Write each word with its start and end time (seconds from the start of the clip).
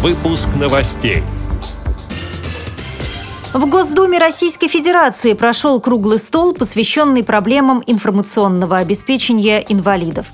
Выпуск 0.00 0.50
новостей. 0.54 1.24
В 3.52 3.66
Госдуме 3.66 4.18
Российской 4.18 4.68
Федерации 4.68 5.32
прошел 5.32 5.80
круглый 5.80 6.20
стол, 6.20 6.54
посвященный 6.54 7.24
проблемам 7.24 7.82
информационного 7.84 8.76
обеспечения 8.76 9.58
инвалидов. 9.58 10.26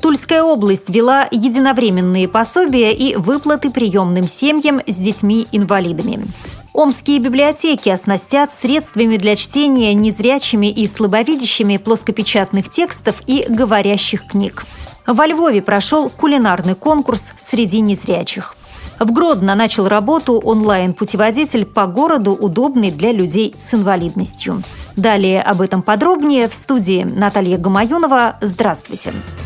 Тульская 0.00 0.42
область 0.42 0.88
вела 0.88 1.28
единовременные 1.30 2.28
пособия 2.28 2.94
и 2.94 3.14
выплаты 3.14 3.68
приемным 3.68 4.26
семьям 4.26 4.80
с 4.86 4.96
детьми-инвалидами. 4.96 6.24
Омские 6.72 7.18
библиотеки 7.18 7.90
оснастят 7.90 8.54
средствами 8.54 9.18
для 9.18 9.36
чтения 9.36 9.92
незрячими 9.92 10.68
и 10.68 10.86
слабовидящими 10.86 11.76
плоскопечатных 11.76 12.70
текстов 12.70 13.16
и 13.26 13.44
говорящих 13.46 14.26
книг. 14.28 14.64
Во 15.06 15.26
Львове 15.26 15.60
прошел 15.60 16.08
кулинарный 16.08 16.74
конкурс 16.74 17.34
среди 17.36 17.82
незрячих. 17.82 18.56
В 19.00 19.12
Гродно 19.12 19.54
начал 19.54 19.88
работу 19.88 20.38
онлайн-путеводитель 20.38 21.64
по 21.64 21.86
городу, 21.86 22.32
удобный 22.32 22.90
для 22.90 23.12
людей 23.12 23.54
с 23.56 23.72
инвалидностью. 23.72 24.62
Далее 24.94 25.42
об 25.42 25.62
этом 25.62 25.82
подробнее 25.82 26.48
в 26.48 26.54
студии 26.54 27.02
Наталья 27.04 27.56
Гамаюнова. 27.56 28.36
Здравствуйте. 28.42 29.10
Здравствуйте 29.10 29.39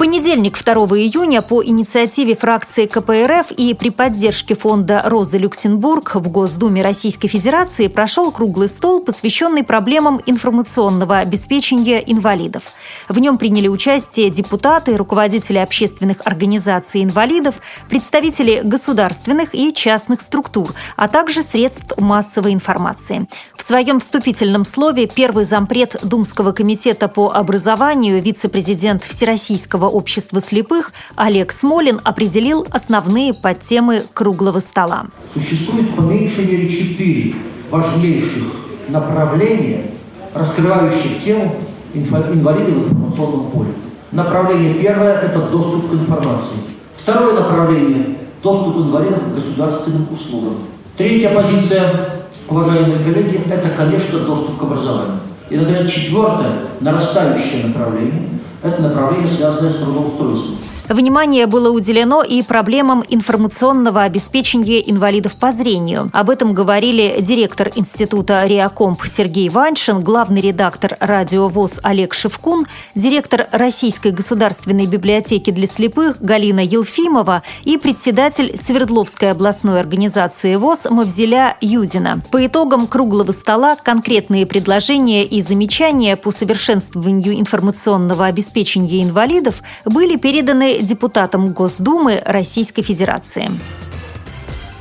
понедельник, 0.00 0.56
2 0.64 0.74
июня, 0.96 1.42
по 1.42 1.62
инициативе 1.62 2.34
фракции 2.34 2.86
КПРФ 2.86 3.50
и 3.50 3.74
при 3.74 3.90
поддержке 3.90 4.54
фонда 4.54 5.02
«Роза 5.04 5.36
Люксембург» 5.36 6.14
в 6.14 6.26
Госдуме 6.30 6.80
Российской 6.80 7.28
Федерации 7.28 7.86
прошел 7.86 8.32
круглый 8.32 8.70
стол, 8.70 9.04
посвященный 9.04 9.62
проблемам 9.62 10.22
информационного 10.24 11.18
обеспечения 11.18 11.98
инвалидов. 11.98 12.62
В 13.10 13.18
нем 13.18 13.36
приняли 13.36 13.68
участие 13.68 14.30
депутаты, 14.30 14.96
руководители 14.96 15.58
общественных 15.58 16.22
организаций 16.24 17.04
инвалидов, 17.04 17.56
представители 17.90 18.62
государственных 18.64 19.54
и 19.54 19.70
частных 19.74 20.22
структур, 20.22 20.72
а 20.96 21.08
также 21.08 21.42
средств 21.42 21.92
массовой 21.98 22.54
информации. 22.54 23.28
В 23.54 23.60
своем 23.60 24.00
вступительном 24.00 24.64
слове 24.64 25.06
первый 25.06 25.44
зампред 25.44 25.98
Думского 26.02 26.52
комитета 26.52 27.06
по 27.08 27.30
образованию, 27.30 28.22
вице-президент 28.22 29.04
Всероссийского 29.04 29.89
общества 29.90 30.40
слепых 30.40 30.92
Олег 31.16 31.52
Смолин 31.52 32.00
определил 32.04 32.66
основные 32.70 33.34
подтемы 33.34 34.04
круглого 34.14 34.60
стола. 34.60 35.06
Существует 35.34 35.94
по 35.94 36.00
меньшей 36.00 36.46
мере 36.46 36.68
четыре 36.68 37.34
важнейших 37.70 38.44
направления, 38.88 39.90
раскрывающих 40.34 41.22
тему 41.22 41.56
инвалидов 41.94 42.74
в 42.74 42.92
информационном 42.92 43.50
поле. 43.50 43.70
Направление 44.12 44.74
первое– 44.74 45.12
это 45.22 45.40
доступ 45.50 45.90
к 45.90 45.94
информации. 45.94 46.56
Второе 46.96 47.34
направление– 47.34 48.18
доступ 48.42 48.76
инвалидов 48.76 49.20
к 49.24 49.34
государственным 49.34 50.08
услугам. 50.12 50.56
Третья 50.96 51.34
позиция, 51.34 52.22
уважаемые 52.48 52.98
коллеги, 53.04 53.40
это, 53.50 53.68
конечно, 53.70 54.20
доступ 54.20 54.58
к 54.58 54.62
образованию. 54.62 55.20
И, 55.48 55.56
наконец, 55.56 55.90
четвертое, 55.90 56.52
нарастающее 56.80 57.66
направление– 57.66 58.28
это 58.62 58.82
направление, 58.82 59.28
связанное 59.28 59.70
с 59.70 59.76
трудоустройством. 59.76 60.58
Внимание 60.90 61.46
было 61.46 61.70
уделено 61.70 62.24
и 62.24 62.42
проблемам 62.42 63.04
информационного 63.08 64.02
обеспечения 64.02 64.80
инвалидов 64.90 65.36
по 65.36 65.52
зрению. 65.52 66.10
Об 66.12 66.30
этом 66.30 66.52
говорили 66.52 67.18
директор 67.20 67.70
Института 67.76 68.44
Реакомп 68.44 69.04
Сергей 69.06 69.48
Ваншин, 69.50 70.00
главный 70.00 70.40
редактор 70.40 70.96
«Радио 70.98 71.46
ВОЗ» 71.46 71.78
Олег 71.84 72.12
Шевкун, 72.12 72.66
директор 72.96 73.46
Российской 73.52 74.10
государственной 74.10 74.86
библиотеки 74.86 75.52
для 75.52 75.68
слепых 75.68 76.20
Галина 76.20 76.58
Елфимова 76.58 77.44
и 77.62 77.76
председатель 77.76 78.58
Свердловской 78.60 79.30
областной 79.30 79.78
организации 79.78 80.56
ВОЗ 80.56 80.86
Мавзеля 80.90 81.56
Юдина. 81.60 82.20
По 82.32 82.44
итогам 82.44 82.88
круглого 82.88 83.30
стола 83.30 83.76
конкретные 83.76 84.44
предложения 84.44 85.24
и 85.24 85.40
замечания 85.40 86.16
по 86.16 86.32
совершенствованию 86.32 87.38
информационного 87.38 88.26
обеспечения 88.26 89.04
инвалидов 89.04 89.62
были 89.84 90.16
переданы 90.16 90.79
депутатом 90.82 91.52
Госдумы 91.52 92.22
Российской 92.24 92.82
Федерации. 92.82 93.50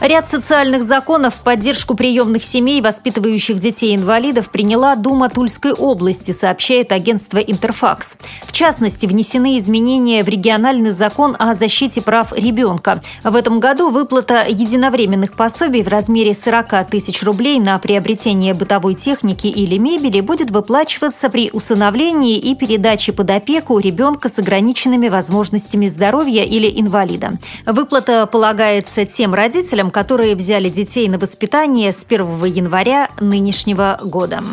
Ряд 0.02 0.30
социальных 0.30 0.84
законов 0.84 1.36
в 1.36 1.40
поддержку 1.40 1.94
приемных 1.94 2.42
семей, 2.46 2.80
воспитывающих 2.80 3.60
детей-инвалидов, 3.60 4.50
приняла 4.50 4.96
Дума 4.96 5.30
Тульской 5.30 5.74
области, 5.74 6.32
сообщает 6.32 6.94
агентство 6.94 7.40
«Интерфакс». 7.40 8.16
В 8.46 8.54
частности, 8.54 9.06
внесены 9.06 9.58
изменения 9.58 10.24
в 10.24 10.30
региональный 10.30 10.92
закон 10.92 11.36
о 11.38 11.54
защите 11.54 12.02
прав 12.02 12.32
ребенка. 12.32 13.02
В 13.26 13.36
этом 13.36 13.60
году 13.60 13.90
выплата 13.90 14.46
единовременных 14.48 15.34
пособий 15.34 15.84
в 15.84 15.90
размере 15.90 16.34
40 16.34 16.90
тысяч 16.90 17.22
рублей 17.22 17.60
на 17.60 17.78
приобретение 17.78 18.54
бытовой 18.54 18.96
техники 18.96 19.48
или 19.48 19.78
мебели 19.78 20.22
будет 20.22 20.50
выплачиваться 20.50 21.30
при 21.30 21.50
усыновлении 21.52 22.38
и 22.38 22.56
передаче 22.56 23.12
под 23.12 23.32
опеку 23.32 23.78
ребенка 23.80 24.30
с 24.30 24.40
ограниченными 24.40 25.10
возможностями 25.10 25.90
здоровья 25.90 26.46
или 26.46 26.72
инвалида. 26.80 27.34
Выплата 27.66 28.26
полагается 28.28 29.06
тем 29.06 29.34
родителям, 29.34 29.89
которые 29.90 30.36
взяли 30.36 30.70
детей 30.70 31.08
на 31.10 31.18
воспитание 31.18 31.92
с 31.92 32.06
1 32.08 32.46
января 32.46 33.10
нынешнего 33.20 34.00
года. 34.04 34.44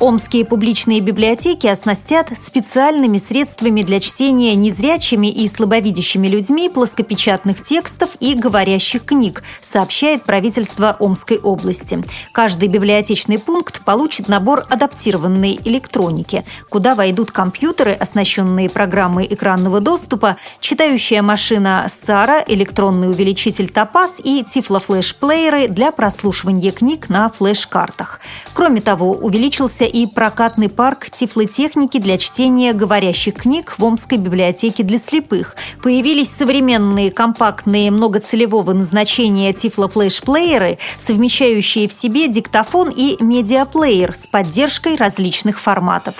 Омские 0.00 0.44
публичные 0.44 1.00
библиотеки 1.00 1.66
оснастят 1.66 2.30
специальными 2.38 3.18
средствами 3.18 3.82
для 3.82 3.98
чтения 3.98 4.54
незрячими 4.54 5.26
и 5.26 5.48
слабовидящими 5.48 6.28
людьми 6.28 6.68
плоскопечатных 6.68 7.64
текстов 7.64 8.10
и 8.20 8.34
говорящих 8.34 9.04
книг, 9.04 9.42
сообщает 9.60 10.22
правительство 10.22 10.96
Омской 11.00 11.38
области. 11.38 12.04
Каждый 12.30 12.68
библиотечный 12.68 13.40
пункт 13.40 13.84
получит 13.84 14.28
набор 14.28 14.66
адаптированной 14.70 15.58
электроники, 15.64 16.44
куда 16.68 16.94
войдут 16.94 17.32
компьютеры, 17.32 17.92
оснащенные 17.92 18.70
программой 18.70 19.26
экранного 19.28 19.80
доступа, 19.80 20.36
читающая 20.60 21.22
машина 21.22 21.88
Сара, 21.88 22.44
электронный 22.46 23.10
увеличитель 23.10 23.68
Топаз 23.68 24.20
и 24.22 24.44
тифлофлеш-плееры 24.44 25.66
для 25.66 25.90
прослушивания 25.90 26.70
книг 26.70 27.08
на 27.08 27.28
флеш-картах. 27.28 28.20
Кроме 28.54 28.80
того, 28.80 29.10
увеличился 29.10 29.87
и 29.88 30.06
прокатный 30.06 30.68
парк 30.68 31.10
тифлотехники 31.10 31.98
для 31.98 32.18
чтения 32.18 32.72
говорящих 32.72 33.34
книг 33.34 33.74
в 33.78 33.84
Омской 33.84 34.18
библиотеке 34.18 34.82
для 34.82 34.98
слепых. 34.98 35.56
Появились 35.82 36.30
современные 36.30 37.10
компактные 37.10 37.90
многоцелевого 37.90 38.72
назначения 38.72 39.52
тифлофлеш-плееры, 39.52 40.78
совмещающие 40.98 41.88
в 41.88 41.92
себе 41.92 42.28
диктофон 42.28 42.90
и 42.90 43.16
медиаплеер 43.22 44.14
с 44.14 44.26
поддержкой 44.26 44.96
различных 44.96 45.58
форматов. 45.58 46.14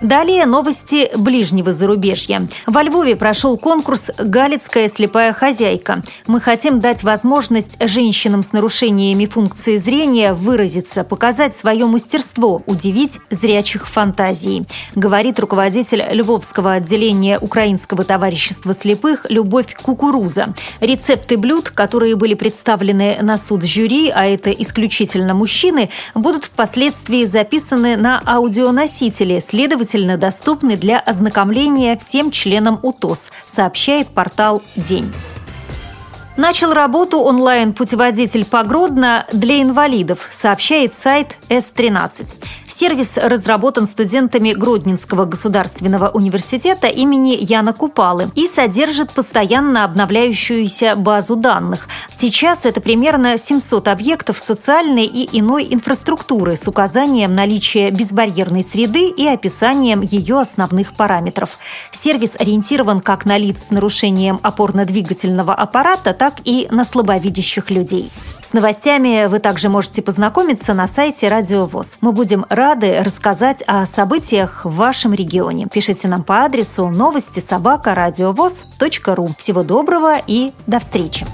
Далее 0.00 0.44
новости 0.44 1.08
ближнего 1.16 1.72
зарубежья. 1.72 2.48
Во 2.66 2.82
Львове 2.82 3.14
прошел 3.14 3.56
конкурс 3.56 4.10
«Галицкая 4.18 4.88
слепая 4.88 5.32
хозяйка». 5.32 6.02
Мы 6.26 6.40
хотим 6.40 6.80
дать 6.80 7.04
возможность 7.04 7.76
женщинам 7.80 8.42
с 8.42 8.52
нарушениями 8.52 9.26
функции 9.26 9.76
зрения 9.76 10.34
выразиться, 10.34 11.04
показать 11.04 11.56
свое 11.56 11.86
мастерство, 11.86 12.62
удивить 12.66 13.20
зрячих 13.30 13.88
фантазий, 13.88 14.64
говорит 14.96 15.38
руководитель 15.38 16.04
Львовского 16.10 16.72
отделения 16.72 17.38
Украинского 17.38 18.04
товарищества 18.04 18.74
слепых 18.74 19.26
Любовь 19.28 19.74
Кукуруза. 19.80 20.54
Рецепты 20.80 21.36
блюд, 21.38 21.70
которые 21.70 22.16
были 22.16 22.34
представлены 22.34 23.18
на 23.22 23.38
суд 23.38 23.62
жюри, 23.62 24.10
а 24.10 24.26
это 24.26 24.50
исключительно 24.50 25.34
мужчины, 25.34 25.88
будут 26.14 26.44
впоследствии 26.46 27.24
записаны 27.24 27.96
на 27.96 28.20
аудионосители, 28.26 29.40
следовательно, 29.40 29.83
обязательно 29.84 30.16
доступны 30.16 30.76
для 30.76 30.98
ознакомления 30.98 31.96
всем 31.98 32.30
членам 32.30 32.78
УТОС, 32.82 33.30
сообщает 33.44 34.08
портал 34.08 34.62
«День». 34.76 35.12
Начал 36.36 36.72
работу 36.72 37.20
онлайн-путеводитель 37.20 38.44
по 38.44 38.64
Гродно 38.64 39.24
для 39.32 39.62
инвалидов, 39.62 40.26
сообщает 40.32 40.94
сайт 40.94 41.36
С-13. 41.48 42.34
Сервис 42.76 43.18
разработан 43.18 43.86
студентами 43.86 44.52
Гродненского 44.52 45.26
государственного 45.26 46.08
университета 46.08 46.88
имени 46.88 47.36
Яна 47.38 47.72
Купалы 47.72 48.32
и 48.34 48.48
содержит 48.48 49.12
постоянно 49.12 49.84
обновляющуюся 49.84 50.96
базу 50.96 51.36
данных. 51.36 51.86
Сейчас 52.10 52.64
это 52.64 52.80
примерно 52.80 53.38
700 53.38 53.86
объектов 53.86 54.38
социальной 54.38 55.04
и 55.04 55.38
иной 55.38 55.68
инфраструктуры 55.70 56.56
с 56.56 56.66
указанием 56.66 57.32
наличия 57.32 57.92
безбарьерной 57.92 58.64
среды 58.64 59.08
и 59.08 59.24
описанием 59.28 60.00
ее 60.00 60.40
основных 60.40 60.94
параметров. 60.94 61.58
Сервис 61.92 62.34
ориентирован 62.36 62.98
как 62.98 63.24
на 63.24 63.38
лиц 63.38 63.68
с 63.68 63.70
нарушением 63.70 64.40
опорно-двигательного 64.42 65.54
аппарата, 65.54 66.12
так 66.12 66.40
и 66.42 66.66
на 66.72 66.84
слабовидящих 66.84 67.70
людей. 67.70 68.10
С 68.42 68.52
новостями 68.52 69.26
вы 69.26 69.38
также 69.38 69.68
можете 69.68 70.02
познакомиться 70.02 70.74
на 70.74 70.88
сайте 70.88 71.28
Радио 71.28 71.66
ВОЗ. 71.66 71.98
Мы 72.00 72.10
будем 72.10 72.44
рады 72.48 72.63
рады 72.64 73.02
рассказать 73.02 73.62
о 73.66 73.84
событиях 73.84 74.64
в 74.64 74.74
вашем 74.74 75.12
регионе. 75.12 75.66
Пишите 75.70 76.08
нам 76.08 76.22
по 76.22 76.44
адресу 76.44 76.88
новости 76.88 77.40
собака 77.40 77.94
ру. 79.14 79.34
Всего 79.36 79.62
доброго 79.62 80.16
и 80.26 80.52
до 80.66 80.78
встречи! 80.78 81.26